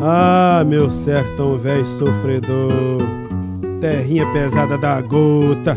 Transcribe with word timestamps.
Ah, 0.00 0.64
meu 0.64 0.88
sertão 0.90 1.58
velho 1.58 1.84
sofredor, 1.84 3.02
terrinha 3.80 4.24
pesada 4.32 4.78
da 4.78 5.00
gota, 5.00 5.76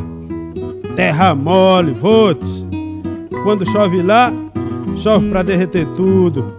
terra 0.95 1.33
mole, 1.33 1.91
vote. 1.91 2.67
Quando 3.43 3.67
chove 3.71 4.03
lá, 4.03 4.31
chove 4.97 5.27
pra 5.27 5.41
derreter 5.41 5.87
tudo. 5.95 6.53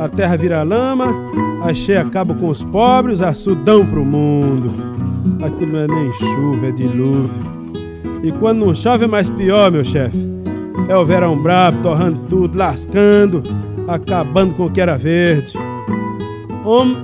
A 0.00 0.08
terra 0.08 0.36
vira 0.36 0.64
lama, 0.64 1.06
a 1.62 1.72
cheia 1.72 2.00
acaba 2.00 2.34
com 2.34 2.48
os 2.48 2.64
pobres, 2.64 3.22
a 3.22 3.32
sudão 3.32 3.86
pro 3.86 4.04
mundo. 4.04 4.72
Aquilo 5.44 5.74
não 5.74 5.80
é 5.80 5.86
nem 5.86 6.12
chuva, 6.12 6.66
é 6.66 6.72
dilúvio. 6.72 7.30
E 8.20 8.32
quando 8.32 8.66
não 8.66 8.74
chove 8.74 9.04
é 9.04 9.08
mais 9.08 9.30
pior, 9.30 9.70
meu 9.70 9.84
chefe. 9.84 10.18
É 10.88 10.96
o 10.96 11.04
verão 11.04 11.40
brabo, 11.40 11.82
torrando 11.82 12.18
tudo, 12.28 12.58
lascando, 12.58 13.44
acabando 13.86 14.54
com 14.54 14.66
o 14.66 14.70
que 14.70 14.80
era 14.80 14.98
verde. 14.98 15.52
Homem, 16.66 16.96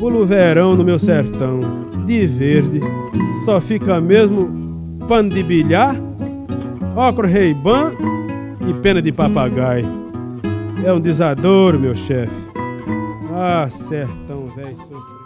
pulo 0.00 0.26
verão 0.26 0.74
no 0.74 0.82
meu 0.82 0.98
sertão, 0.98 1.60
de 2.06 2.26
verde, 2.26 2.80
só 3.44 3.60
fica 3.60 4.00
mesmo 4.00 4.98
pano 5.06 5.30
de 5.30 5.44
bilhar, 5.44 5.94
óculos 6.96 7.30
reiban 7.30 7.92
e 8.68 8.74
pena 8.80 9.00
de 9.00 9.12
papagaio. 9.12 9.86
É 10.84 10.92
um 10.92 10.98
desadouro, 10.98 11.78
meu 11.78 11.94
chefe. 11.94 12.34
Ah, 13.32 13.68
sertão 13.70 14.48
velho 14.48 14.76
sofrido. 14.76 15.16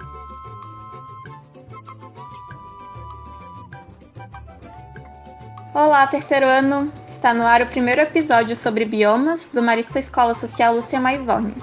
Olá, 5.72 6.06
terceiro 6.06 6.44
ano! 6.44 6.92
Está 7.08 7.32
no 7.32 7.46
ar 7.46 7.62
o 7.62 7.66
primeiro 7.66 8.02
episódio 8.02 8.54
sobre 8.56 8.84
biomas 8.84 9.48
do 9.54 9.62
Marista 9.62 9.98
Escola 9.98 10.34
Social 10.34 10.74
Lúcia 10.74 11.00
Maivone. 11.00 11.54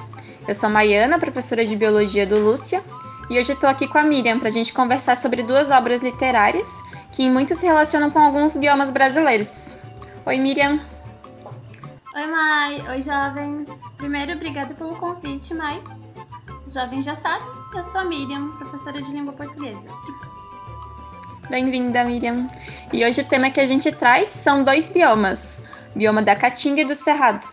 Eu 0.48 0.56
sou 0.56 0.70
Maiana, 0.70 1.20
professora 1.20 1.66
de 1.66 1.76
Biologia 1.76 2.26
do 2.26 2.40
Lúcia, 2.40 2.82
e 3.30 3.38
hoje 3.38 3.52
estou 3.52 3.70
aqui 3.70 3.86
com 3.86 3.98
a 3.98 4.04
Miriam 4.04 4.40
para 4.40 4.48
a 4.48 4.52
gente 4.52 4.72
conversar 4.72 5.18
sobre 5.18 5.44
duas 5.44 5.70
obras 5.70 6.02
literárias 6.02 6.66
que 7.12 7.24
em 7.24 7.30
muito 7.30 7.54
se 7.54 7.66
relacionam 7.66 8.10
com 8.10 8.20
alguns 8.20 8.56
biomas 8.56 8.90
brasileiros. 8.90 9.76
Oi, 10.26 10.40
Miriam! 10.40 10.80
Oi, 12.16 12.28
Mai! 12.28 12.82
Oi, 12.92 13.02
jovens! 13.02 13.68
Primeiro, 13.98 14.32
obrigada 14.32 14.74
pelo 14.74 14.96
convite, 14.96 15.54
Mai. 15.54 15.84
Os 16.66 16.74
jovens 16.74 17.04
já 17.04 17.16
sabem, 17.16 17.46
eu 17.76 17.84
sou 17.84 18.00
a 18.00 18.06
Miriam, 18.06 18.52
professora 18.52 19.02
de 19.02 19.12
língua 19.12 19.34
portuguesa. 19.34 19.90
Bem-vinda, 21.50 22.06
Miriam. 22.06 22.50
E 22.94 23.06
hoje 23.06 23.20
o 23.20 23.28
tema 23.28 23.50
que 23.50 23.60
a 23.60 23.68
gente 23.68 23.92
traz 23.92 24.30
são 24.30 24.64
dois 24.64 24.88
biomas: 24.88 25.60
bioma 25.94 26.22
da 26.22 26.38
Caatinga 26.38 26.84
e 26.84 26.86
do 26.86 26.96
Cerrado. 26.96 27.46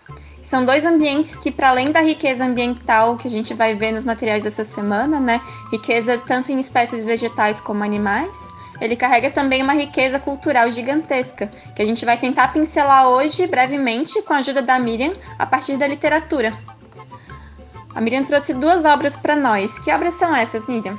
São 0.54 0.64
dois 0.64 0.84
ambientes 0.84 1.36
que, 1.36 1.50
para 1.50 1.70
além 1.70 1.90
da 1.90 2.00
riqueza 2.00 2.44
ambiental 2.44 3.18
que 3.18 3.26
a 3.26 3.30
gente 3.30 3.52
vai 3.52 3.74
ver 3.74 3.90
nos 3.90 4.04
materiais 4.04 4.44
dessa 4.44 4.64
semana, 4.64 5.18
né, 5.18 5.40
riqueza 5.72 6.16
tanto 6.16 6.52
em 6.52 6.60
espécies 6.60 7.02
vegetais 7.02 7.58
como 7.58 7.82
animais, 7.82 8.32
ele 8.80 8.94
carrega 8.94 9.32
também 9.32 9.64
uma 9.64 9.72
riqueza 9.72 10.16
cultural 10.20 10.70
gigantesca, 10.70 11.48
que 11.74 11.82
a 11.82 11.84
gente 11.84 12.04
vai 12.04 12.16
tentar 12.16 12.52
pincelar 12.52 13.08
hoje 13.08 13.48
brevemente 13.48 14.22
com 14.22 14.32
a 14.32 14.36
ajuda 14.36 14.62
da 14.62 14.78
Miriam 14.78 15.14
a 15.36 15.44
partir 15.44 15.76
da 15.76 15.88
literatura. 15.88 16.56
A 17.92 18.00
Miriam 18.00 18.22
trouxe 18.22 18.54
duas 18.54 18.84
obras 18.84 19.16
para 19.16 19.34
nós. 19.34 19.76
Que 19.80 19.90
obras 19.90 20.14
são 20.14 20.32
essas, 20.36 20.64
Miriam? 20.68 20.96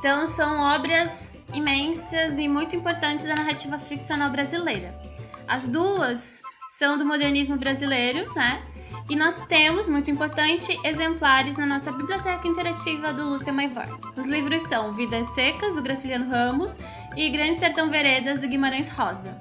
Então, 0.00 0.26
são 0.26 0.58
obras 0.74 1.40
imensas 1.54 2.40
e 2.40 2.48
muito 2.48 2.74
importantes 2.74 3.24
da 3.24 3.36
narrativa 3.36 3.78
ficcional 3.78 4.30
brasileira. 4.30 4.98
As 5.46 5.68
duas 5.68 6.42
são 6.70 6.96
do 6.96 7.04
modernismo 7.04 7.56
brasileiro, 7.56 8.32
né? 8.34 8.62
E 9.08 9.16
nós 9.16 9.40
temos, 9.46 9.88
muito 9.88 10.08
importante, 10.08 10.78
exemplares 10.84 11.56
na 11.56 11.66
nossa 11.66 11.90
biblioteca 11.90 12.46
interativa 12.46 13.12
do 13.12 13.30
Lúcia 13.30 13.52
Maivar. 13.52 13.88
Os 14.16 14.24
livros 14.26 14.62
são 14.62 14.92
Vidas 14.92 15.26
Secas, 15.34 15.74
do 15.74 15.82
Graciliano 15.82 16.30
Ramos, 16.30 16.78
e 17.16 17.28
Grande 17.28 17.58
Sertão 17.58 17.90
Veredas, 17.90 18.42
do 18.42 18.48
Guimarães 18.48 18.86
Rosa. 18.86 19.36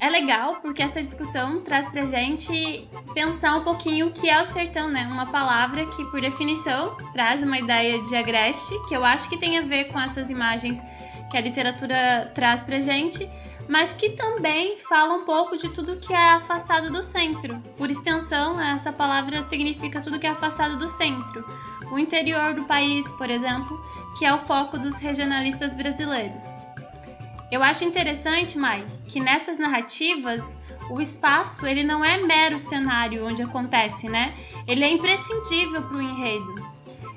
É 0.00 0.08
legal 0.08 0.56
porque 0.62 0.82
essa 0.82 1.00
discussão 1.00 1.60
traz 1.62 1.88
pra 1.88 2.06
gente 2.06 2.88
pensar 3.12 3.56
um 3.56 3.62
pouquinho 3.62 4.06
o 4.06 4.10
que 4.10 4.30
é 4.30 4.40
o 4.40 4.46
sertão, 4.46 4.88
né? 4.88 5.06
Uma 5.10 5.26
palavra 5.26 5.84
que, 5.86 6.04
por 6.06 6.20
definição, 6.20 6.96
traz 7.12 7.42
uma 7.42 7.58
ideia 7.58 8.02
de 8.02 8.16
agreste, 8.16 8.74
que 8.88 8.96
eu 8.96 9.04
acho 9.04 9.28
que 9.28 9.36
tem 9.36 9.58
a 9.58 9.62
ver 9.62 9.84
com 9.84 10.00
essas 10.00 10.30
imagens 10.30 10.82
que 11.30 11.36
a 11.36 11.40
literatura 11.40 12.30
traz 12.34 12.62
pra 12.62 12.80
gente, 12.80 13.28
mas 13.68 13.92
que 13.92 14.10
também 14.10 14.78
fala 14.78 15.14
um 15.14 15.24
pouco 15.24 15.56
de 15.56 15.68
tudo 15.68 15.96
que 15.96 16.12
é 16.12 16.30
afastado 16.30 16.90
do 16.90 17.02
centro. 17.02 17.60
Por 17.76 17.90
extensão, 17.90 18.60
essa 18.60 18.92
palavra 18.92 19.42
significa 19.42 20.00
tudo 20.00 20.18
que 20.18 20.26
é 20.26 20.30
afastado 20.30 20.76
do 20.76 20.88
centro. 20.88 21.44
O 21.90 21.98
interior 21.98 22.54
do 22.54 22.64
país, 22.64 23.10
por 23.12 23.30
exemplo, 23.30 23.80
que 24.18 24.24
é 24.24 24.34
o 24.34 24.40
foco 24.40 24.78
dos 24.78 24.98
regionalistas 24.98 25.74
brasileiros. 25.74 26.66
Eu 27.50 27.62
acho 27.62 27.84
interessante, 27.84 28.58
Mai, 28.58 28.84
que 29.06 29.20
nessas 29.20 29.56
narrativas 29.56 30.58
o 30.90 31.00
espaço 31.00 31.66
ele 31.66 31.82
não 31.82 32.04
é 32.04 32.16
mero 32.18 32.58
cenário 32.58 33.26
onde 33.26 33.42
acontece, 33.42 34.08
né? 34.08 34.34
Ele 34.66 34.84
é 34.84 34.90
imprescindível 34.90 35.82
para 35.82 35.96
o 35.96 36.02
enredo. 36.02 36.66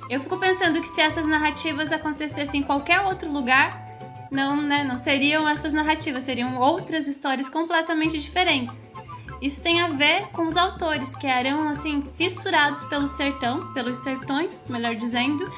Eu 0.09 0.19
fico 0.19 0.37
pensando 0.37 0.81
que 0.81 0.87
se 0.87 1.01
essas 1.01 1.25
narrativas 1.25 1.91
acontecessem 1.91 2.61
em 2.61 2.63
qualquer 2.63 3.01
outro 3.01 3.31
lugar, 3.31 3.88
não, 4.31 4.61
né, 4.61 4.83
não 4.83 4.97
seriam 4.97 5.47
essas 5.47 5.73
narrativas, 5.73 6.23
seriam 6.23 6.57
outras 6.57 7.07
histórias 7.07 7.49
completamente 7.49 8.19
diferentes. 8.19 8.93
Isso 9.41 9.63
tem 9.63 9.81
a 9.81 9.87
ver 9.87 10.27
com 10.33 10.47
os 10.47 10.57
autores 10.57 11.15
que 11.15 11.25
eram 11.25 11.69
assim 11.69 12.03
fissurados 12.15 12.83
pelo 12.85 13.07
sertão, 13.07 13.73
pelos 13.73 13.99
sertões, 13.99 14.67
melhor 14.67 14.95
dizendo, 14.95 15.49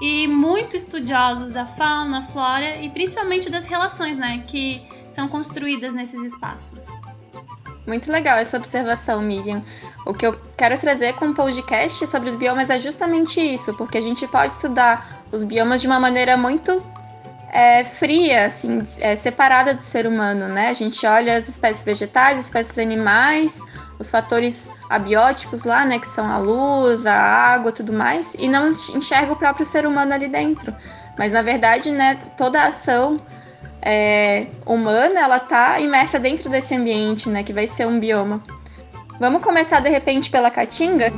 e 0.00 0.26
muito 0.26 0.76
estudiosos 0.76 1.52
da 1.52 1.66
fauna, 1.66 2.22
flora 2.22 2.76
e 2.76 2.88
principalmente 2.88 3.50
das 3.50 3.66
relações, 3.66 4.16
né, 4.16 4.42
que 4.46 4.82
são 5.08 5.28
construídas 5.28 5.94
nesses 5.94 6.22
espaços. 6.22 6.92
Muito 7.86 8.10
legal 8.12 8.38
essa 8.38 8.56
observação, 8.56 9.20
Miriam. 9.22 9.62
O 10.06 10.12
que 10.12 10.26
eu 10.26 10.38
quero 10.56 10.78
trazer 10.78 11.14
com 11.14 11.26
o 11.26 11.34
podcast 11.34 12.06
sobre 12.06 12.28
os 12.28 12.34
biomas 12.34 12.70
é 12.70 12.78
justamente 12.78 13.40
isso, 13.40 13.74
porque 13.74 13.98
a 13.98 14.00
gente 14.00 14.26
pode 14.26 14.54
estudar 14.54 15.22
os 15.32 15.42
biomas 15.42 15.80
de 15.80 15.86
uma 15.86 15.98
maneira 15.98 16.36
muito 16.36 16.82
é, 17.50 17.84
fria, 17.84 18.46
assim, 18.46 18.82
é, 18.98 19.16
separada 19.16 19.74
do 19.74 19.82
ser 19.82 20.06
humano, 20.06 20.48
né? 20.48 20.68
A 20.68 20.74
gente 20.74 21.04
olha 21.06 21.36
as 21.36 21.48
espécies 21.48 21.84
vegetais, 21.84 22.40
espécies 22.40 22.78
animais, 22.78 23.58
os 23.98 24.10
fatores 24.10 24.68
abióticos 24.88 25.64
lá, 25.64 25.84
né, 25.84 25.98
que 25.98 26.08
são 26.08 26.26
a 26.26 26.38
luz, 26.38 27.06
a 27.06 27.14
água, 27.14 27.72
tudo 27.72 27.92
mais, 27.92 28.26
e 28.38 28.48
não 28.48 28.68
enxerga 28.68 29.32
o 29.32 29.36
próprio 29.36 29.66
ser 29.66 29.86
humano 29.86 30.14
ali 30.14 30.28
dentro. 30.28 30.74
Mas 31.18 31.32
na 31.32 31.42
verdade, 31.42 31.90
né, 31.90 32.18
toda 32.36 32.62
a 32.62 32.66
ação 32.68 33.20
é, 33.82 34.46
humana, 34.64 35.20
ela 35.20 35.40
tá 35.40 35.78
imersa 35.80 36.18
dentro 36.18 36.48
desse 36.48 36.74
ambiente, 36.74 37.28
né, 37.28 37.42
que 37.42 37.52
vai 37.52 37.66
ser 37.66 37.86
um 37.86 37.98
bioma. 37.98 38.42
Vamos 39.20 39.42
começar 39.42 39.80
de 39.80 39.88
repente 39.88 40.30
pela 40.30 40.50
caatinga? 40.50 41.12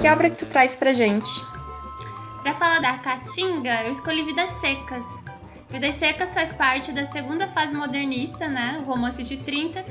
Que 0.00 0.08
obra 0.08 0.30
que 0.30 0.36
tu 0.36 0.46
traz 0.46 0.74
pra 0.74 0.94
gente? 0.94 1.28
Para 2.42 2.54
falar 2.54 2.80
da 2.80 2.96
Caatinga, 2.96 3.82
eu 3.82 3.90
escolhi 3.90 4.22
Vidas 4.24 4.48
Secas. 4.48 5.26
Vidas 5.68 5.96
Secas 5.96 6.32
faz 6.32 6.54
parte 6.54 6.90
da 6.90 7.04
segunda 7.04 7.46
fase 7.48 7.74
modernista, 7.74 8.48
né? 8.48 8.82
O 8.82 8.88
romance 8.88 9.22
de 9.22 9.36
30. 9.36 9.84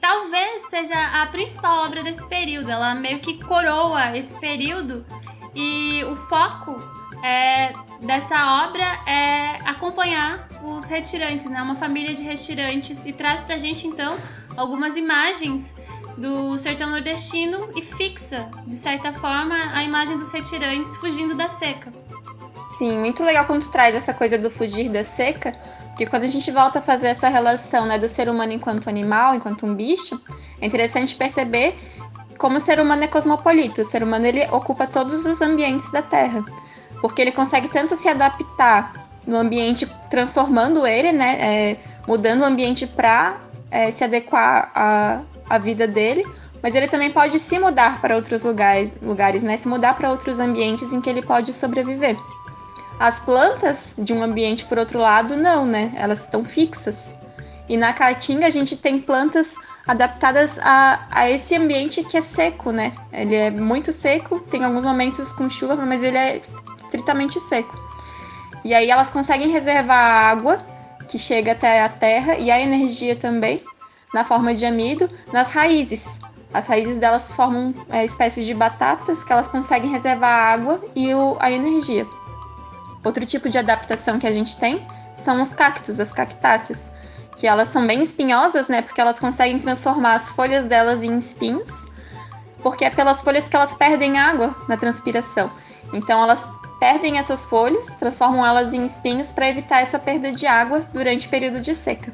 Talvez 0.00 0.70
seja 0.70 0.94
a 1.20 1.26
principal 1.26 1.84
obra 1.84 2.04
desse 2.04 2.28
período. 2.28 2.70
Ela 2.70 2.94
meio 2.94 3.18
que 3.18 3.42
coroa 3.42 4.16
esse 4.16 4.38
período 4.38 5.04
e 5.52 6.04
o 6.04 6.14
foco 6.14 6.80
é, 7.24 7.72
dessa 8.00 8.64
obra 8.64 8.84
é 9.04 9.68
acompanhar 9.68 10.48
os 10.62 10.86
retirantes, 10.88 11.50
né? 11.50 11.60
Uma 11.60 11.74
família 11.74 12.14
de 12.14 12.22
retirantes 12.22 13.04
e 13.04 13.12
traz 13.12 13.40
pra 13.40 13.58
gente 13.58 13.84
então 13.84 14.16
algumas 14.56 14.96
imagens 14.96 15.76
do 16.20 16.58
sertão 16.58 16.90
nordestino 16.90 17.70
e 17.74 17.80
fixa, 17.80 18.46
de 18.66 18.74
certa 18.74 19.10
forma, 19.10 19.54
a 19.72 19.82
imagem 19.82 20.18
dos 20.18 20.30
retirantes 20.30 20.94
fugindo 20.96 21.34
da 21.34 21.48
seca. 21.48 21.90
Sim, 22.76 22.98
muito 22.98 23.24
legal 23.24 23.46
quando 23.46 23.62
tu 23.62 23.70
traz 23.70 23.94
essa 23.94 24.12
coisa 24.12 24.36
do 24.36 24.50
fugir 24.50 24.90
da 24.90 25.02
seca, 25.02 25.56
porque 25.88 26.06
quando 26.06 26.24
a 26.24 26.28
gente 26.28 26.50
volta 26.50 26.78
a 26.78 26.82
fazer 26.82 27.08
essa 27.08 27.28
relação 27.28 27.86
né, 27.86 27.98
do 27.98 28.06
ser 28.06 28.28
humano 28.28 28.52
enquanto 28.52 28.88
animal, 28.88 29.34
enquanto 29.34 29.64
um 29.64 29.74
bicho, 29.74 30.20
é 30.60 30.66
interessante 30.66 31.14
perceber 31.14 31.74
como 32.36 32.58
o 32.58 32.60
ser 32.60 32.80
humano 32.80 33.02
é 33.02 33.08
cosmopolita. 33.08 33.80
O 33.80 33.84
ser 33.84 34.02
humano 34.02 34.26
ele 34.26 34.46
ocupa 34.50 34.86
todos 34.86 35.24
os 35.24 35.40
ambientes 35.40 35.90
da 35.90 36.02
Terra, 36.02 36.44
porque 37.00 37.22
ele 37.22 37.32
consegue 37.32 37.68
tanto 37.68 37.96
se 37.96 38.08
adaptar 38.08 39.08
no 39.26 39.38
ambiente, 39.38 39.86
transformando 40.10 40.86
ele, 40.86 41.12
né, 41.12 41.38
é, 41.40 41.76
mudando 42.06 42.42
o 42.42 42.44
ambiente 42.44 42.86
para 42.86 43.38
é, 43.70 43.90
se 43.90 44.04
adequar 44.04 44.70
a, 44.74 45.20
a 45.50 45.58
vida 45.58 45.86
dele, 45.86 46.24
mas 46.62 46.74
ele 46.74 46.86
também 46.86 47.10
pode 47.10 47.38
se 47.40 47.58
mudar 47.58 48.00
para 48.00 48.14
outros 48.14 48.42
lugares, 48.42 48.92
lugares, 49.02 49.42
né? 49.42 49.56
Se 49.56 49.66
mudar 49.66 49.94
para 49.94 50.10
outros 50.10 50.38
ambientes 50.38 50.92
em 50.92 51.00
que 51.00 51.10
ele 51.10 51.22
pode 51.22 51.52
sobreviver. 51.52 52.16
As 52.98 53.18
plantas 53.18 53.94
de 53.98 54.12
um 54.12 54.22
ambiente, 54.22 54.64
por 54.66 54.78
outro 54.78 54.98
lado, 54.98 55.36
não, 55.36 55.66
né? 55.66 55.92
Elas 55.96 56.20
estão 56.20 56.44
fixas. 56.44 56.96
E 57.68 57.76
na 57.76 57.92
Caatinga 57.92 58.46
a 58.46 58.50
gente 58.50 58.76
tem 58.76 59.00
plantas 59.00 59.54
adaptadas 59.86 60.58
a, 60.58 61.06
a 61.10 61.30
esse 61.30 61.56
ambiente 61.56 62.04
que 62.04 62.16
é 62.16 62.20
seco, 62.20 62.70
né? 62.70 62.92
Ele 63.12 63.34
é 63.34 63.50
muito 63.50 63.92
seco, 63.92 64.38
tem 64.38 64.64
alguns 64.64 64.84
momentos 64.84 65.32
com 65.32 65.48
chuva, 65.48 65.84
mas 65.84 66.02
ele 66.02 66.18
é 66.18 66.42
estritamente 66.84 67.40
seco. 67.40 67.76
E 68.64 68.74
aí 68.74 68.90
elas 68.90 69.08
conseguem 69.08 69.48
reservar 69.48 69.98
a 69.98 70.30
água 70.30 70.60
que 71.08 71.18
chega 71.18 71.52
até 71.52 71.82
a 71.82 71.88
terra 71.88 72.36
e 72.36 72.50
a 72.50 72.60
energia 72.60 73.16
também, 73.16 73.62
na 74.12 74.24
forma 74.24 74.54
de 74.54 74.64
amido, 74.64 75.08
nas 75.32 75.48
raízes. 75.48 76.06
As 76.52 76.66
raízes 76.66 76.98
delas 76.98 77.30
formam 77.32 77.72
é, 77.90 78.04
espécies 78.04 78.44
de 78.44 78.52
batatas 78.52 79.22
que 79.22 79.32
elas 79.32 79.46
conseguem 79.46 79.90
reservar 79.90 80.30
a 80.30 80.52
água 80.52 80.80
e 80.96 81.14
o, 81.14 81.36
a 81.38 81.50
energia. 81.50 82.06
Outro 83.04 83.24
tipo 83.24 83.48
de 83.48 83.56
adaptação 83.56 84.18
que 84.18 84.26
a 84.26 84.32
gente 84.32 84.58
tem 84.58 84.84
são 85.24 85.40
os 85.42 85.54
cactos, 85.54 86.00
as 86.00 86.12
cactáceas, 86.12 86.80
que 87.36 87.46
elas 87.46 87.68
são 87.68 87.86
bem 87.86 88.02
espinhosas, 88.02 88.68
né? 88.68 88.82
Porque 88.82 89.00
elas 89.00 89.18
conseguem 89.18 89.58
transformar 89.58 90.16
as 90.16 90.28
folhas 90.30 90.64
delas 90.66 91.02
em 91.02 91.18
espinhos, 91.18 91.68
porque 92.62 92.84
é 92.84 92.90
pelas 92.90 93.22
folhas 93.22 93.46
que 93.48 93.56
elas 93.56 93.72
perdem 93.74 94.18
água 94.18 94.54
na 94.68 94.76
transpiração. 94.76 95.50
Então 95.92 96.22
elas 96.22 96.42
perdem 96.80 97.18
essas 97.18 97.44
folhas, 97.46 97.86
transformam 97.98 98.44
elas 98.44 98.72
em 98.72 98.84
espinhos 98.84 99.30
para 99.30 99.48
evitar 99.48 99.82
essa 99.82 99.98
perda 99.98 100.32
de 100.32 100.46
água 100.46 100.80
durante 100.92 101.26
o 101.26 101.30
período 101.30 101.60
de 101.60 101.74
seca. 101.74 102.12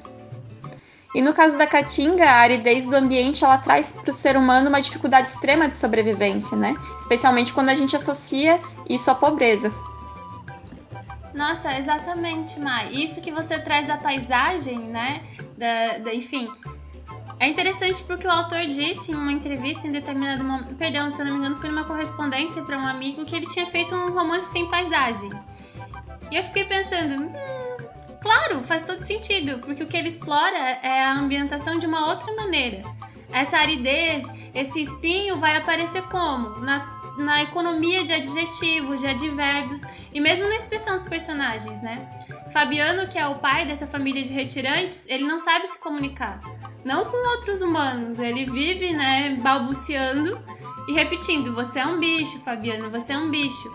E 1.17 1.23
no 1.23 1.33
caso 1.33 1.57
da 1.57 1.67
caatinga, 1.67 2.29
a 2.29 2.41
aridez 2.41 2.85
do 2.85 2.95
ambiente 2.95 3.43
ela 3.43 3.57
traz 3.57 3.91
para 3.91 4.11
o 4.11 4.13
ser 4.13 4.37
humano 4.37 4.69
uma 4.69 4.83
dificuldade 4.83 5.31
extrema 5.31 5.67
de 5.67 5.75
sobrevivência, 5.79 6.55
né? 6.55 6.77
Especialmente 7.01 7.55
quando 7.55 7.71
a 7.71 7.75
gente 7.75 7.97
associa 7.97 8.61
isso 8.87 9.11
à 9.11 9.15
pobreza. 9.15 9.73
Nossa, 11.33 11.75
exatamente, 11.79 12.61
Mai. 12.61 12.93
Isso 12.93 13.23
que 13.23 13.31
você 13.31 13.59
traz 13.59 13.87
da 13.87 13.97
paisagem, 13.97 14.79
né? 14.79 15.23
Da, 15.57 15.97
da, 16.05 16.15
enfim. 16.15 16.53
É 17.41 17.49
interessante 17.49 18.05
porque 18.05 18.27
o 18.27 18.31
autor 18.31 18.67
disse 18.67 19.13
em 19.13 19.15
uma 19.15 19.33
entrevista 19.33 19.87
em 19.87 19.93
determinado 19.93 20.45
momento. 20.45 20.75
Perdão, 20.75 21.09
se 21.09 21.23
eu 21.23 21.25
não 21.25 21.33
me 21.33 21.39
engano, 21.39 21.57
foi 21.57 21.71
numa 21.71 21.85
correspondência 21.85 22.63
para 22.63 22.77
um 22.77 22.87
amigo 22.87 23.25
que 23.25 23.35
ele 23.35 23.47
tinha 23.47 23.65
feito 23.65 23.95
um 23.95 24.13
romance 24.13 24.53
sem 24.53 24.67
paisagem. 24.69 25.31
E 26.31 26.37
eu 26.37 26.45
fiquei 26.45 26.67
pensando, 26.67 27.23
hum, 27.23 27.33
claro, 28.27 28.65
faz 28.65 28.85
todo 28.85 28.99
sentido, 28.99 29.61
porque 29.61 29.85
o 29.85 29.87
que 29.87 29.97
ele 29.97 30.09
explora 30.09 30.59
é 30.83 31.05
a 31.05 31.15
ambientação 31.15 31.79
de 31.79 31.87
uma 31.87 32.09
outra 32.09 32.35
maneira. 32.35 32.83
Essa 33.33 33.59
aridez, 33.59 34.25
esse 34.53 34.81
espinho 34.81 35.37
vai 35.39 35.57
aparecer 35.57 36.03
como? 36.03 36.59
Na 36.59 36.97
na 37.17 37.43
economia 37.43 38.05
de 38.05 38.13
adjetivos, 38.13 39.01
de 39.01 39.07
advérbios 39.07 39.81
e 40.13 40.21
mesmo 40.21 40.47
na 40.49 40.55
expressão 40.55 40.97
dos 40.97 41.07
personagens, 41.09 41.81
né? 41.81 42.07
Fabiano, 42.53 43.09
que 43.09 43.19
é 43.19 43.27
o 43.27 43.37
pai 43.37 43.65
dessa 43.65 43.87
família 43.87 44.23
de 44.23 44.35
retirantes, 44.35 45.07
ele 45.09 45.25
não 45.25 45.39
sabe 45.39 45.67
se 45.67 45.79
comunicar. 45.79 46.41
Não 46.85 47.07
com 47.07 47.17
outros 47.31 47.63
humanos, 47.63 48.19
ele 48.19 48.45
vive, 48.45 48.93
né, 48.93 49.35
balbuciando 49.41 50.39
e 50.87 50.93
repetindo: 50.93 51.55
você 51.55 51.79
é 51.79 51.87
um 51.87 51.99
bicho, 51.99 52.39
Fabiano, 52.41 52.91
você 52.91 53.15
é 53.15 53.19
um 53.19 53.31
bicho. 53.31 53.75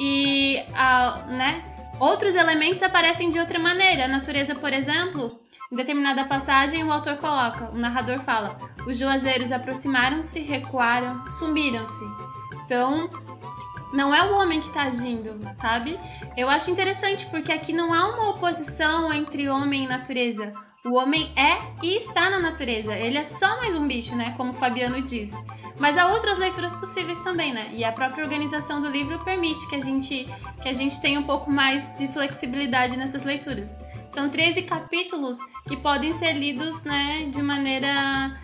E, 0.00 0.60
a, 0.74 1.24
né, 1.28 1.73
outros 2.04 2.34
elementos 2.34 2.82
aparecem 2.82 3.30
de 3.30 3.38
outra 3.38 3.58
maneira. 3.58 4.04
A 4.04 4.08
natureza, 4.08 4.54
por 4.54 4.72
exemplo, 4.72 5.40
em 5.72 5.76
determinada 5.76 6.24
passagem, 6.24 6.84
o 6.84 6.92
autor 6.92 7.16
coloca, 7.16 7.70
o 7.70 7.78
narrador 7.78 8.20
fala: 8.20 8.58
os 8.86 8.98
juazeiros 8.98 9.50
aproximaram-se, 9.50 10.40
recuaram, 10.40 11.24
sumiram-se. 11.24 12.04
Então, 12.64 13.10
não 13.92 14.14
é 14.14 14.22
o 14.24 14.34
homem 14.34 14.60
que 14.60 14.68
está 14.68 14.82
agindo, 14.82 15.40
sabe? 15.54 15.98
Eu 16.36 16.50
acho 16.50 16.70
interessante 16.70 17.26
porque 17.26 17.52
aqui 17.52 17.72
não 17.72 17.94
há 17.94 18.08
uma 18.08 18.30
oposição 18.30 19.12
entre 19.12 19.48
homem 19.48 19.84
e 19.84 19.88
natureza. 19.88 20.52
O 20.84 20.96
homem 20.96 21.32
é 21.34 21.58
e 21.82 21.96
está 21.96 22.28
na 22.28 22.38
natureza. 22.38 22.94
Ele 22.94 23.16
é 23.16 23.24
só 23.24 23.56
mais 23.56 23.74
um 23.74 23.86
bicho, 23.86 24.14
né? 24.14 24.34
Como 24.36 24.50
o 24.50 24.54
Fabiano 24.54 25.00
diz. 25.00 25.32
Mas 25.78 25.98
há 25.98 26.12
outras 26.12 26.38
leituras 26.38 26.72
possíveis 26.74 27.20
também, 27.20 27.52
né? 27.52 27.68
E 27.72 27.84
a 27.84 27.90
própria 27.90 28.22
organização 28.22 28.80
do 28.80 28.88
livro 28.88 29.18
permite 29.24 29.68
que 29.68 29.76
a 29.76 29.80
gente, 29.80 30.28
que 30.62 30.68
a 30.68 30.72
gente 30.72 31.00
tenha 31.00 31.18
um 31.18 31.24
pouco 31.24 31.50
mais 31.50 31.92
de 31.94 32.06
flexibilidade 32.08 32.96
nessas 32.96 33.24
leituras. 33.24 33.78
São 34.08 34.28
13 34.28 34.62
capítulos 34.62 35.38
que 35.66 35.76
podem 35.76 36.12
ser 36.12 36.34
lidos, 36.34 36.84
né, 36.84 37.28
de 37.30 37.42
maneira. 37.42 38.38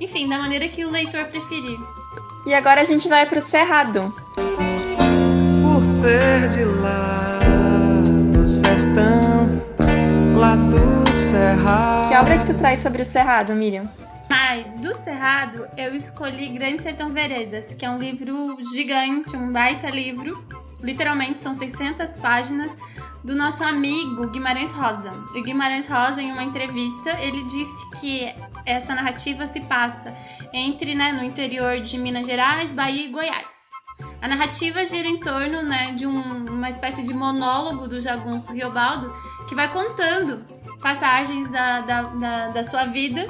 Enfim, 0.00 0.26
da 0.28 0.38
maneira 0.38 0.66
que 0.68 0.84
o 0.84 0.90
leitor 0.90 1.26
preferir. 1.26 1.78
E 2.46 2.54
agora 2.54 2.80
a 2.80 2.84
gente 2.84 3.06
vai 3.06 3.26
pro 3.26 3.46
Cerrado. 3.46 4.14
Por 4.34 5.84
ser 5.84 6.48
de 6.48 6.64
lá 6.64 7.38
do 8.32 8.48
sertão, 8.48 9.62
lá 10.38 10.56
do 10.56 11.12
Cerrado. 11.12 12.08
Que 12.08 12.16
obra 12.16 12.38
que 12.38 12.52
tu 12.52 12.58
traz 12.58 12.80
sobre 12.80 13.02
o 13.02 13.06
Cerrado, 13.06 13.54
Miriam? 13.54 13.86
Do 14.80 14.94
Cerrado 14.94 15.68
eu 15.76 15.94
escolhi 15.94 16.48
Grande 16.48 16.82
Sertão 16.82 17.12
Veredas, 17.12 17.74
que 17.74 17.84
é 17.84 17.90
um 17.90 17.98
livro 17.98 18.56
gigante, 18.72 19.36
um 19.36 19.52
baita 19.52 19.90
livro. 19.90 20.42
Literalmente 20.80 21.42
são 21.42 21.52
600 21.52 22.16
páginas 22.16 22.76
do 23.22 23.34
nosso 23.34 23.62
amigo 23.62 24.28
Guimarães 24.28 24.72
Rosa. 24.72 25.12
O 25.34 25.42
Guimarães 25.42 25.86
Rosa, 25.86 26.22
em 26.22 26.32
uma 26.32 26.42
entrevista, 26.42 27.10
ele 27.20 27.44
disse 27.44 27.90
que 28.00 28.32
essa 28.64 28.94
narrativa 28.94 29.46
se 29.46 29.60
passa 29.60 30.16
entre, 30.52 30.94
né, 30.94 31.12
no 31.12 31.22
interior 31.22 31.80
de 31.80 31.98
Minas 31.98 32.26
Gerais, 32.26 32.72
Bahia 32.72 33.04
e 33.04 33.08
Goiás. 33.08 33.70
A 34.22 34.26
narrativa 34.26 34.84
gira 34.86 35.06
em 35.06 35.20
torno 35.20 35.62
né, 35.62 35.92
de 35.92 36.06
um, 36.06 36.46
uma 36.46 36.70
espécie 36.70 37.06
de 37.06 37.12
monólogo 37.12 37.86
do 37.86 38.00
Jagunço 38.00 38.52
Riobaldo 38.52 39.12
que 39.46 39.54
vai 39.54 39.70
contando 39.70 40.44
passagens 40.80 41.50
da, 41.50 41.80
da, 41.80 42.02
da, 42.02 42.48
da 42.48 42.64
sua 42.64 42.86
vida 42.86 43.28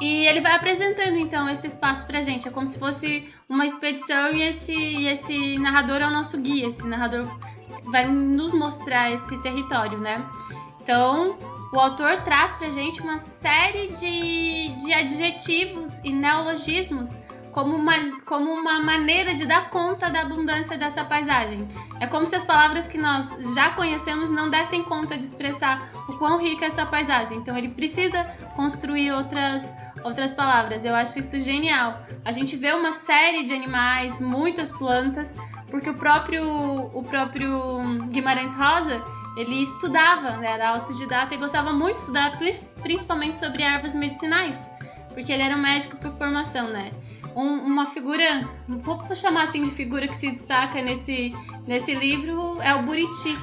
e 0.00 0.26
ele 0.26 0.40
vai 0.40 0.52
apresentando 0.52 1.16
então 1.16 1.48
esse 1.48 1.66
espaço 1.66 2.06
pra 2.06 2.22
gente. 2.22 2.46
É 2.46 2.50
como 2.50 2.66
se 2.66 2.78
fosse 2.78 3.28
uma 3.48 3.66
expedição 3.66 4.32
e 4.32 4.42
esse, 4.42 4.72
e 4.72 5.08
esse 5.08 5.58
narrador 5.58 5.96
é 5.96 6.06
o 6.06 6.10
nosso 6.10 6.38
guia. 6.38 6.68
Esse 6.68 6.86
narrador 6.86 7.26
vai 7.84 8.06
nos 8.06 8.52
mostrar 8.52 9.10
esse 9.10 9.36
território, 9.42 9.98
né? 9.98 10.24
Então, 10.80 11.36
o 11.72 11.78
autor 11.78 12.22
traz 12.22 12.52
pra 12.52 12.70
gente 12.70 13.00
uma 13.00 13.18
série 13.18 13.88
de, 13.88 14.68
de 14.76 14.92
adjetivos 14.92 15.98
e 16.04 16.10
neologismos 16.10 17.12
como 17.58 17.74
uma, 17.74 17.92
como 18.24 18.52
uma 18.52 18.78
maneira 18.80 19.34
de 19.34 19.44
dar 19.44 19.68
conta 19.68 20.08
da 20.08 20.22
abundância 20.22 20.78
dessa 20.78 21.04
paisagem. 21.04 21.68
É 22.00 22.06
como 22.06 22.26
se 22.26 22.36
as 22.36 22.44
palavras 22.44 22.86
que 22.86 22.96
nós 22.96 23.52
já 23.54 23.70
conhecemos 23.70 24.30
não 24.30 24.48
dessem 24.48 24.82
conta 24.84 25.16
de 25.18 25.24
expressar 25.24 25.90
o 26.08 26.16
quão 26.18 26.40
rica 26.40 26.64
é 26.64 26.68
essa 26.68 26.86
paisagem. 26.86 27.38
Então 27.38 27.56
ele 27.58 27.68
precisa 27.68 28.24
construir 28.54 29.12
outras, 29.12 29.74
outras 30.04 30.32
palavras. 30.32 30.84
Eu 30.84 30.94
acho 30.94 31.18
isso 31.18 31.40
genial. 31.40 32.02
A 32.24 32.32
gente 32.32 32.56
vê 32.56 32.72
uma 32.72 32.92
série 32.92 33.44
de 33.44 33.52
animais, 33.52 34.20
muitas 34.20 34.72
plantas, 34.72 35.36
porque 35.70 35.90
o 35.90 35.94
próprio, 35.94 36.44
o 36.92 37.02
próprio 37.02 37.50
Guimarães 38.08 38.54
Rosa 38.54 39.02
ele 39.36 39.62
estudava, 39.62 40.36
né, 40.38 40.50
era 40.50 40.70
autodidata 40.70 41.32
e 41.32 41.38
gostava 41.38 41.72
muito 41.72 41.94
de 41.94 42.00
estudar, 42.00 42.36
principalmente 42.82 43.38
sobre 43.38 43.62
ervas 43.62 43.94
medicinais, 43.94 44.68
porque 45.14 45.32
ele 45.32 45.42
era 45.42 45.54
um 45.54 45.62
médico 45.62 45.96
por 45.96 46.10
formação, 46.18 46.68
né? 46.68 46.90
Um, 47.36 47.58
uma 47.58 47.86
figura, 47.86 48.48
vou 48.66 49.14
chamar 49.14 49.44
assim 49.44 49.62
de 49.62 49.70
figura 49.70 50.08
que 50.08 50.16
se 50.16 50.28
destaca 50.32 50.82
nesse, 50.82 51.32
nesse 51.68 51.94
livro 51.94 52.60
é 52.60 52.74
o 52.74 52.82
Buriti, 52.82 53.38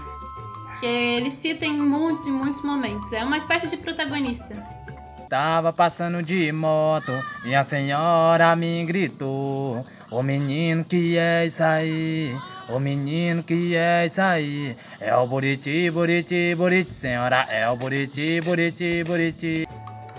que 0.82 0.86
ele 0.86 1.32
cita 1.32 1.66
em 1.66 1.80
muitos 1.80 2.28
e 2.28 2.32
muitos 2.32 2.62
momentos. 2.62 3.14
É 3.14 3.24
uma 3.24 3.38
espécie 3.38 3.70
de 3.70 3.78
protagonista. 3.78 4.54
Tava 5.30 5.74
passando 5.74 6.22
de 6.22 6.52
moto 6.52 7.12
e 7.44 7.56
a 7.56 7.64
senhora 7.64 8.56
me 8.56 8.86
gritou: 8.86 9.84
O 10.12 10.22
menino 10.22 10.84
que 10.84 11.18
é 11.18 11.46
isso 11.46 11.64
aí? 11.64 12.36
O 12.70 12.80
menino 12.80 13.44
que 13.44 13.76
é 13.76 14.06
isso 14.06 14.22
aí 14.22 14.76
é 15.00 15.16
o 15.16 15.26
Buriti, 15.28 15.90
Buriti, 15.92 16.56
Buriti, 16.56 16.94
senhora, 16.94 17.46
é 17.50 17.70
o 17.70 17.76
Buriti, 17.76 18.42
Buriti, 18.42 19.04
Buriti. 19.04 19.68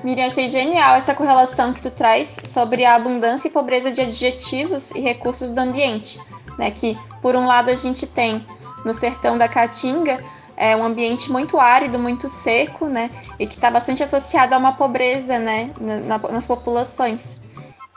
Miriam, 0.05 0.27
achei 0.27 0.49
genial 0.49 0.97
essa 0.97 1.15
correlação 1.15 1.73
que 1.73 1.83
tu 1.83 1.91
traz 1.91 2.35
sobre 2.45 2.85
a 2.85 2.95
abundância 2.95 3.49
e 3.49 3.51
pobreza 3.51 3.91
de 3.91 4.01
adjetivos 4.01 4.91
e 4.95 5.01
recursos 5.01 5.51
do 5.51 5.59
ambiente, 5.59 6.21
né? 6.59 6.71
Que 6.71 6.97
por 7.23 7.35
um 7.35 7.47
lado 7.47 7.71
a 7.71 7.77
gente 7.77 8.07
tem 8.07 8.47
no 8.85 8.95
sertão 8.95 9.37
da 9.39 9.49
Caatinga 9.49 10.19
é 10.57 10.75
um 10.77 10.85
ambiente 10.85 11.31
muito 11.31 11.59
árido, 11.59 11.99
muito 11.99 12.29
seco, 12.29 12.87
né? 12.87 13.11
E 13.39 13.47
que 13.47 13.55
está 13.55 13.71
bastante 13.71 14.03
associado 14.03 14.55
a 14.55 14.59
uma 14.59 14.73
pobreza, 14.73 15.39
né? 15.39 15.71
Na, 15.81 16.19
nas 16.19 16.47
populações. 16.47 17.37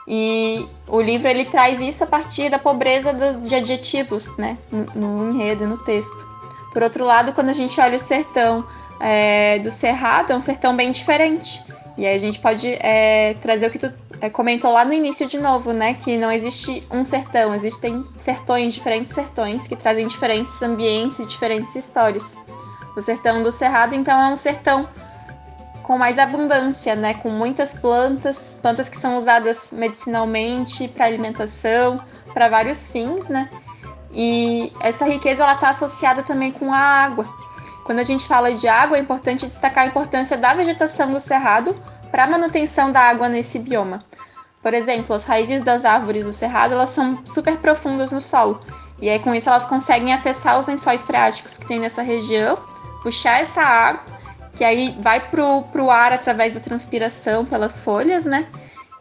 E 0.06 0.66
o 0.88 1.00
livro 1.00 1.28
ele 1.28 1.44
traz 1.44 1.80
isso 1.80 2.02
a 2.02 2.06
partir 2.06 2.50
da 2.50 2.58
pobreza 2.58 3.12
de 3.12 3.54
adjetivos, 3.54 4.36
né, 4.36 4.58
no, 4.72 5.22
no 5.22 5.30
enredo, 5.30 5.68
no 5.68 5.78
texto. 5.78 6.26
Por 6.72 6.82
outro 6.82 7.04
lado, 7.04 7.32
quando 7.32 7.50
a 7.50 7.52
gente 7.52 7.80
olha 7.80 7.96
o 7.96 8.00
sertão 8.00 8.66
é, 8.98 9.60
do 9.60 9.70
Cerrado, 9.70 10.32
é 10.32 10.36
um 10.36 10.40
sertão 10.40 10.74
bem 10.74 10.90
diferente. 10.90 11.62
E 11.96 12.06
aí 12.06 12.14
a 12.14 12.18
gente 12.18 12.40
pode 12.40 12.66
é, 12.80 13.34
trazer 13.42 13.66
o 13.66 13.70
que 13.70 13.78
tu 13.78 13.92
é, 14.20 14.28
comentou 14.28 14.72
lá 14.72 14.84
no 14.84 14.92
início 14.92 15.26
de 15.26 15.38
novo, 15.38 15.72
né? 15.72 15.94
Que 15.94 16.16
não 16.16 16.30
existe 16.30 16.86
um 16.90 17.04
sertão, 17.04 17.54
existem 17.54 18.04
sertões, 18.24 18.74
diferentes 18.74 19.12
sertões, 19.14 19.66
que 19.66 19.76
trazem 19.76 20.08
diferentes 20.08 20.60
ambientes 20.62 21.18
e 21.18 21.26
diferentes 21.26 21.74
histórias. 21.74 22.24
O 23.00 23.02
sertão 23.02 23.42
do 23.42 23.50
Cerrado, 23.50 23.94
então, 23.94 24.20
é 24.20 24.28
um 24.28 24.36
sertão 24.36 24.86
com 25.82 25.96
mais 25.96 26.18
abundância, 26.18 26.94
né? 26.94 27.14
Com 27.14 27.30
muitas 27.30 27.72
plantas, 27.72 28.36
plantas 28.60 28.90
que 28.90 28.98
são 28.98 29.16
usadas 29.16 29.70
medicinalmente 29.72 30.86
para 30.86 31.06
alimentação, 31.06 31.98
para 32.34 32.50
vários 32.50 32.86
fins, 32.88 33.26
né? 33.26 33.48
E 34.12 34.70
essa 34.80 35.06
riqueza 35.06 35.42
ela 35.42 35.54
está 35.54 35.70
associada 35.70 36.22
também 36.22 36.52
com 36.52 36.72
a 36.72 36.78
água. 36.78 37.26
Quando 37.84 38.00
a 38.00 38.04
gente 38.04 38.28
fala 38.28 38.52
de 38.52 38.68
água, 38.68 38.98
é 38.98 39.00
importante 39.00 39.46
destacar 39.46 39.84
a 39.84 39.86
importância 39.86 40.36
da 40.36 40.52
vegetação 40.52 41.10
do 41.10 41.20
cerrado 41.20 41.74
para 42.10 42.24
a 42.24 42.26
manutenção 42.26 42.92
da 42.92 43.00
água 43.00 43.30
nesse 43.30 43.58
bioma. 43.58 44.04
Por 44.62 44.74
exemplo, 44.74 45.16
as 45.16 45.24
raízes 45.24 45.62
das 45.62 45.86
árvores 45.86 46.22
do 46.22 46.32
cerrado 46.32 46.74
elas 46.74 46.90
são 46.90 47.24
super 47.24 47.56
profundas 47.56 48.10
no 48.10 48.20
solo. 48.20 48.60
E 49.00 49.08
aí 49.08 49.18
com 49.18 49.34
isso 49.34 49.48
elas 49.48 49.64
conseguem 49.64 50.12
acessar 50.12 50.58
os 50.58 50.66
lençóis 50.66 51.02
freáticos 51.02 51.56
que 51.56 51.66
tem 51.66 51.80
nessa 51.80 52.02
região, 52.02 52.58
puxar 53.02 53.40
essa 53.40 53.62
água, 53.62 54.02
que 54.56 54.64
aí 54.64 54.96
vai 55.00 55.20
pro, 55.20 55.62
pro 55.64 55.90
ar 55.90 56.12
através 56.12 56.52
da 56.52 56.60
transpiração 56.60 57.44
pelas 57.44 57.78
folhas, 57.80 58.24
né? 58.24 58.46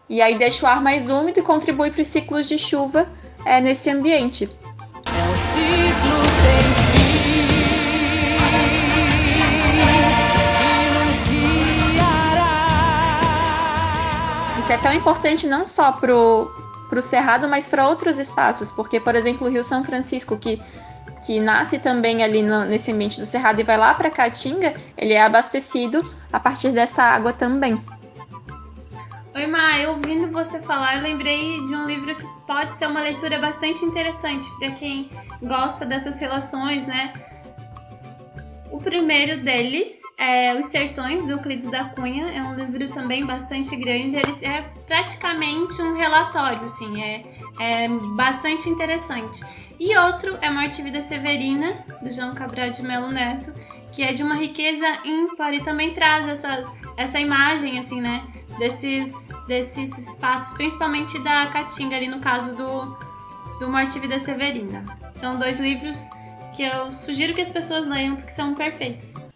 E 0.09 0.21
aí 0.21 0.37
deixa 0.37 0.65
o 0.65 0.69
ar 0.69 0.81
mais 0.81 1.09
úmido 1.09 1.39
e 1.39 1.43
contribui 1.43 1.91
para 1.91 2.01
os 2.01 2.07
ciclos 2.07 2.47
de 2.47 2.57
chuva 2.57 3.07
é, 3.45 3.61
nesse 3.61 3.89
ambiente. 3.89 4.49
É 5.05 5.23
um 5.29 5.35
ciclo 5.35 6.23
sem 6.41 6.89
Isso 14.69 14.73
é 14.73 14.77
tão 14.77 14.93
importante 14.93 15.47
não 15.47 15.65
só 15.65 15.91
pro, 15.91 16.47
pro 16.89 17.01
Cerrado, 17.01 17.47
mas 17.47 17.67
para 17.67 17.87
outros 17.87 18.19
espaços, 18.19 18.71
porque, 18.71 18.99
por 18.99 19.15
exemplo, 19.15 19.47
o 19.47 19.49
Rio 19.49 19.63
São 19.63 19.83
Francisco, 19.83 20.37
que, 20.37 20.61
que 21.29 21.39
nasce 21.39 21.77
também 21.77 22.23
ali 22.23 22.41
no, 22.41 22.65
nesse 22.65 22.91
ambiente 22.91 23.19
do 23.19 23.25
Cerrado 23.27 23.61
e 23.61 23.63
vai 23.63 23.77
lá 23.77 23.93
para 23.93 24.09
Caatinga, 24.09 24.73
ele 24.97 25.13
é 25.13 25.21
abastecido 25.21 26.03
a 26.33 26.39
partir 26.39 26.71
dessa 26.71 27.03
água 27.03 27.31
também. 27.31 27.79
Oi, 29.35 29.45
Ma, 29.45 29.77
eu 29.77 29.91
ouvindo 29.91 30.31
você 30.31 30.59
falar, 30.59 30.95
eu 30.95 31.03
lembrei 31.03 31.63
de 31.67 31.75
um 31.75 31.85
livro 31.85 32.15
que 32.15 32.25
pode 32.47 32.75
ser 32.75 32.87
uma 32.87 32.99
leitura 32.99 33.37
bastante 33.37 33.85
interessante 33.85 34.49
para 34.57 34.71
quem 34.71 35.07
gosta 35.43 35.85
dessas 35.85 36.19
relações, 36.19 36.87
né? 36.87 37.13
O 38.71 38.79
primeiro 38.79 39.43
deles 39.43 39.99
é 40.17 40.55
Os 40.55 40.65
Sertões, 40.65 41.27
do 41.27 41.33
Euclides 41.33 41.69
da 41.69 41.83
Cunha. 41.85 42.25
É 42.31 42.41
um 42.41 42.55
livro 42.55 42.87
também 42.91 43.23
bastante 43.23 43.75
grande. 43.75 44.15
Ele 44.15 44.35
é 44.41 44.63
praticamente 44.87 45.79
um 45.79 45.95
relatório, 45.95 46.63
assim, 46.63 47.03
é, 47.03 47.23
é 47.59 47.87
bastante 47.87 48.67
interessante. 48.67 49.45
E 49.79 49.97
outro 49.97 50.37
é 50.41 50.49
Morte 50.49 50.81
e 50.81 50.83
Vida 50.83 51.01
Severina, 51.01 51.85
do 52.01 52.11
João 52.11 52.35
Cabral 52.35 52.69
de 52.69 52.83
Melo 52.83 53.07
Neto, 53.07 53.53
que 53.93 54.03
é 54.03 54.11
de 54.11 54.21
uma 54.21 54.35
riqueza 54.35 54.85
ímpar 55.05 55.53
e 55.53 55.63
também 55.63 55.93
traz 55.93 56.27
essa, 56.27 56.63
essa 56.97 57.19
imagem, 57.19 57.79
assim, 57.79 58.01
né? 58.01 58.21
Desses, 58.57 59.29
desses 59.47 59.97
espaços, 59.97 60.53
principalmente 60.57 61.17
da 61.19 61.47
Caatinga, 61.47 61.95
ali 61.95 62.09
no 62.09 62.19
caso 62.19 62.53
do, 62.53 62.97
do 63.57 63.69
Morte 63.69 63.97
e 63.97 64.01
Vida 64.01 64.19
Severina. 64.19 64.83
São 65.15 65.39
dois 65.39 65.57
livros 65.57 66.09
que 66.53 66.63
eu 66.63 66.91
sugiro 66.91 67.33
que 67.33 67.41
as 67.41 67.49
pessoas 67.49 67.87
leiam 67.87 68.17
porque 68.17 68.31
são 68.31 68.53
perfeitos. 68.53 69.29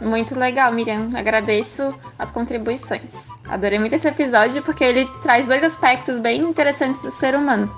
Muito 0.00 0.38
legal, 0.38 0.72
Miriam. 0.72 1.10
Agradeço 1.14 1.94
as 2.18 2.30
contribuições. 2.30 3.02
Adorei 3.46 3.78
muito 3.78 3.94
esse 3.94 4.08
episódio 4.08 4.62
porque 4.62 4.84
ele 4.84 5.06
traz 5.22 5.46
dois 5.46 5.62
aspectos 5.62 6.18
bem 6.18 6.40
interessantes 6.40 7.00
do 7.02 7.10
ser 7.10 7.34
humano. 7.34 7.70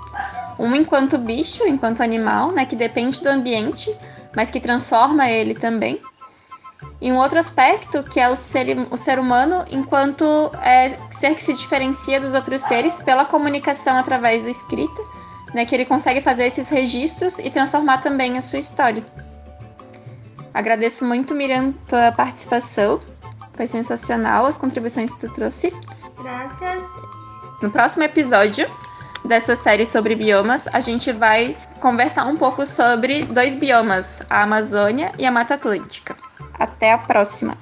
Um 0.59 0.75
enquanto 0.75 1.17
bicho, 1.17 1.65
enquanto 1.67 2.01
animal, 2.01 2.51
né, 2.51 2.65
que 2.65 2.75
depende 2.75 3.21
do 3.21 3.29
ambiente, 3.29 3.95
mas 4.35 4.49
que 4.49 4.59
transforma 4.59 5.29
ele 5.29 5.53
também. 5.53 6.01
E 7.01 7.11
um 7.11 7.17
outro 7.17 7.39
aspecto 7.39 8.03
que 8.03 8.19
é 8.19 8.29
o 8.29 8.35
ser, 8.35 8.77
o 8.91 8.97
ser 8.97 9.19
humano 9.19 9.65
enquanto 9.69 10.51
é, 10.61 10.97
ser 11.19 11.35
que 11.35 11.43
se 11.43 11.53
diferencia 11.53 12.19
dos 12.19 12.33
outros 12.33 12.61
seres 12.61 12.93
pela 13.03 13.25
comunicação 13.25 13.97
através 13.97 14.43
da 14.43 14.49
escrita, 14.49 15.01
né, 15.53 15.65
que 15.65 15.75
ele 15.75 15.85
consegue 15.85 16.21
fazer 16.21 16.45
esses 16.45 16.67
registros 16.67 17.37
e 17.39 17.49
transformar 17.49 17.99
também 17.99 18.37
a 18.37 18.41
sua 18.41 18.59
história. 18.59 19.03
Agradeço 20.53 21.05
muito, 21.05 21.35
Miriam, 21.35 21.71
pela 21.87 22.11
participação. 22.11 22.99
Foi 23.53 23.67
sensacional 23.67 24.45
as 24.45 24.57
contribuições 24.57 25.13
que 25.13 25.19
tu 25.19 25.33
trouxe. 25.33 25.73
Graças. 26.21 26.83
No 27.61 27.71
próximo 27.71 28.03
episódio 28.03 28.67
dessa 29.27 29.55
série 29.55 29.85
sobre 29.85 30.15
biomas, 30.15 30.63
a 30.71 30.79
gente 30.79 31.11
vai 31.11 31.55
conversar 31.79 32.25
um 32.25 32.37
pouco 32.37 32.65
sobre 32.65 33.25
dois 33.25 33.55
biomas, 33.55 34.21
a 34.29 34.43
Amazônia 34.43 35.11
e 35.19 35.25
a 35.25 35.31
Mata 35.31 35.55
Atlântica. 35.55 36.15
Até 36.57 36.93
a 36.93 36.97
próxima! 36.97 37.57